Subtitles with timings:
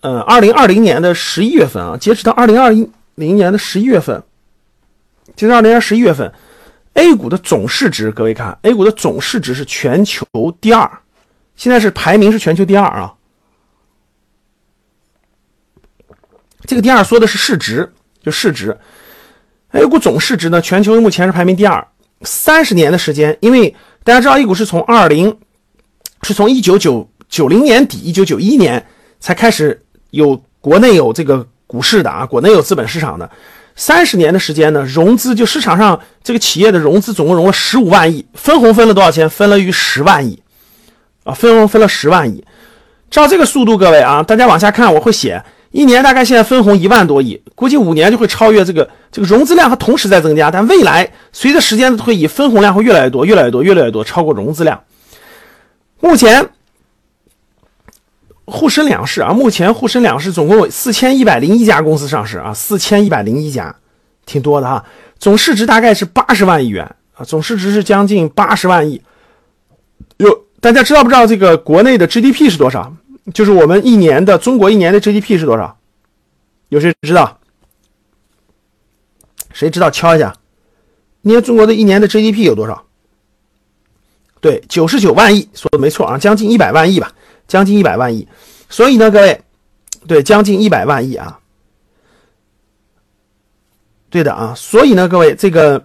[0.00, 4.22] 呃，二零二零年的十一月份啊，截止到二零二一零年的十一月份，
[5.36, 6.32] 截止二零年十一月份
[6.94, 10.24] ，A 股的总市值，各位看，A 股的总市值是全球
[10.58, 10.90] 第二，
[11.54, 13.14] 现在是排名是全球第二啊。
[16.64, 17.92] 这个第二说的是市值，
[18.22, 18.78] 就市值
[19.72, 21.86] ，A 股总市值呢，全球目前是排名第二。
[22.22, 25.38] 三十年的时间，因为大家知道 A 股是从二零，
[26.22, 28.86] 是从一九九九零年底一九九一年
[29.18, 29.79] 才开始
[30.10, 33.28] 有国内有这个股市的啊，国内有资本市场的。
[33.76, 39.30] 三十年的时间呢，融资就市场上这个企业的融资总共融了十五万亿，分红分了多少钱？
[39.30, 40.42] 分了于十万亿
[41.24, 42.44] 啊，分红分了十万亿。
[43.10, 45.42] 照这个速度，各位啊，大家往下看，我会写。
[45.70, 54.82] 一年大概现在分红一万多亿，估计五年就会超越这个这个融资量和同时在增加，但未来随着时间的推移，分红量会越来越多，越来越多，越来越多，超过融资量。
[56.00, 56.50] 目前
[58.50, 63.74] 沪深两市啊，目前沪深两市总共有四千一百零一家公司上市啊，四千一百零一家，
[64.26, 64.84] 挺多的哈，
[65.18, 69.00] 总市值大概是八十万亿元啊，总市值是将近八十万亿。
[70.18, 72.94] 有大家知道不知道这个国内的 GDP 是多少？
[73.32, 75.78] 就是我们一年的中国一年的 GDP 是多少？
[76.68, 77.38] 有谁知道？
[79.52, 80.34] 谁知道敲一下？
[81.22, 82.84] 你看中国的一年的 GDP 有多少？
[84.40, 87.12] 对，九十九万亿，说的没错啊，将近一百万亿吧，
[87.46, 88.26] 将近一百万亿。
[88.70, 89.38] 所以呢，各位，
[90.06, 91.38] 对，将近一百万亿啊，
[94.08, 94.54] 对的啊。
[94.56, 95.84] 所以呢，各位，这个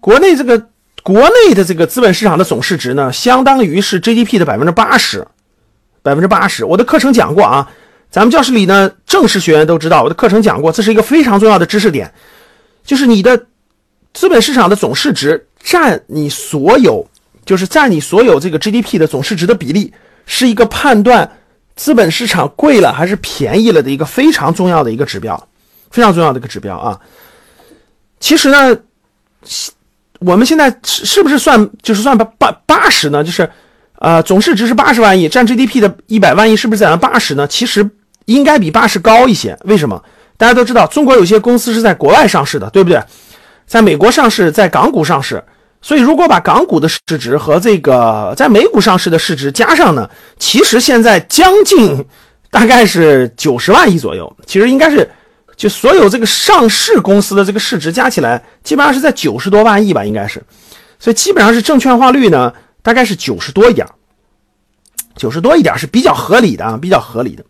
[0.00, 0.68] 国内这个
[1.04, 5.24] 国内的这个资本市场的总市值呢，相当于是 GDP 的百分之八十。
[6.02, 7.70] 百分之八十，我的课程讲过啊，
[8.10, 12.10] 咱们教室里呢，正式学员都知道，我的课程讲过，这是一个非常重要的知识点，
[12.82, 13.46] 就是你的
[14.14, 17.06] 资本市场的总市值占你所有，
[17.44, 19.92] 就是占你所有这个 GDP 的总市值的比例，
[20.24, 21.30] 是一个判断
[21.80, 25.48] 资本市场贵了还是便宜了的一个非常重要的一个指标，
[25.90, 27.00] 非常重要的一个指标啊。
[28.20, 28.76] 其实呢，
[30.18, 33.24] 我们现在是是不是算就是算八八八十呢？
[33.24, 33.50] 就是。
[33.94, 37.46] 啊，总市值是八十万亿，占 GDP 的一百万亿，是不是在八十呢？
[37.46, 37.86] 其实
[38.24, 39.54] 应该比八十高一些。
[39.64, 40.02] 为什么？
[40.38, 42.98] 大家都知道，中国有些公司是在国外上市的，对不对？
[43.66, 45.42] 在美国上市，在港股上市。
[45.82, 50.08] 所以，如果把港股的市值和这个在美股上市的市值加上呢，
[50.38, 52.04] 其实现在将近
[52.50, 54.36] 大概是九十万亿左右。
[54.46, 55.10] 其实应该是
[55.56, 60.42] 就所有这个上市公司的这个市值加起来，基本上是在九十多万亿吧，应该是。
[60.98, 62.52] 所以基本上是证券化率呢。
[62.82, 63.86] 大概是九十多一点，
[65.14, 67.44] 九十多一点是比较合理的啊，比较合理的。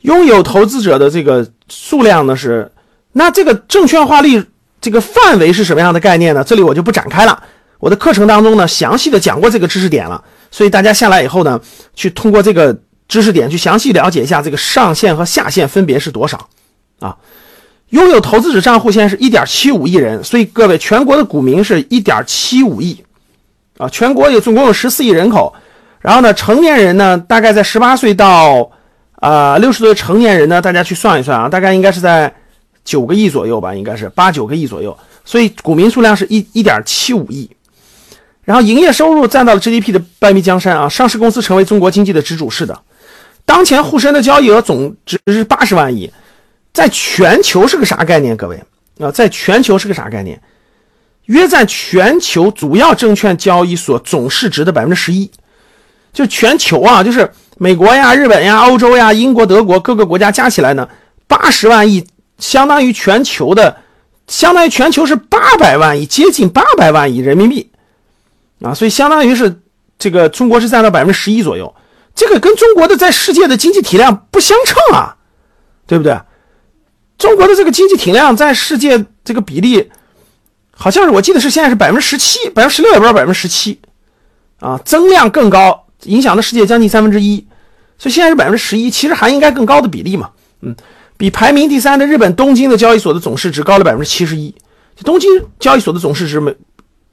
[0.00, 2.72] 拥有投资者的这个数量呢是，
[3.12, 4.44] 那这个证券化率
[4.80, 6.44] 这个范围是什么样的概念呢？
[6.44, 7.42] 这里我就不展开了。
[7.78, 11.60] 我的课程当中呢，详细的讲过这个知识点了，所以大家下来以后呢，
[11.94, 12.76] 去通过这个
[13.08, 16.48] 知识点去详细了解一下这个上限和下限分别是多少
[17.00, 17.16] 啊。
[17.90, 23.02] 拥有投资者账户现在是一点七五亿人，所以各位全国的股民是一点七五亿。
[23.78, 25.52] 啊，全国有总共有十四亿人口，
[26.00, 28.70] 然后呢，成年人呢，大概在十八岁到
[29.16, 32.34] 啊六十岁的成年人呢，大家去算一算啊，大概应该是在
[32.86, 37.50] 九个亿左右吧，应该是八九个亿左右，所以股民数量是一一点七五亿，
[38.44, 42.80] 然后营业收入占到了 GDP 的半壁江山啊，上市公司成为中国经济的支柱，是的，
[43.44, 46.10] 当前沪深的交易额总值是八十万亿，
[46.72, 48.36] 在全球是个啥概念？
[48.36, 48.62] 各位
[49.00, 50.40] 啊，在全球是个啥概念？
[51.24, 55.28] 约占全球主要证券交易所总市值的百分之十一，
[56.12, 60.88] 就全球啊，就是美国呀、日本呀、欧洲呀、英国、德国各个国家加起来呢，
[61.26, 62.06] 八十万亿，
[62.38, 63.76] 相当于全球的，
[64.26, 67.70] 相当于全球是八百万亿，接近八百万亿人民币
[68.60, 69.60] 啊，所以相当于是
[69.98, 71.74] 这个中国是占到百分之十一左右，
[72.14, 75.16] 这个跟中国的在世界的经济体量不相称啊，
[75.86, 76.18] 对不对？
[77.18, 79.90] 中国的这个经济体量在世界这个比例。
[80.78, 83.80] 好像是我记得是现在是百分之十七，百分之十六也不知道百分之十七，
[84.60, 87.46] 啊，增量更高，影响的世界将近三分之一，
[87.96, 90.28] 所以现在是百分之十一，其实还应该更高的比例嘛，
[90.60, 90.76] 嗯，
[91.16, 94.54] 比排名第三的日本东京的交易所的总市值高了百分之七十一，
[95.04, 96.54] 东京交易所的总市值没，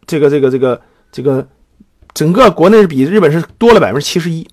[0.06, 1.48] 这个这个这个这个
[2.14, 4.48] 整个国内是比日本是多了百分之七十一，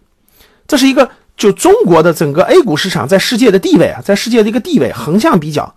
[0.67, 5.75] 这是一个就中国的整个 A 股市场在世界的地位啊，在世界的一个地位横向比较，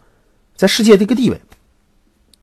[0.56, 1.42] 在世界的一个地位。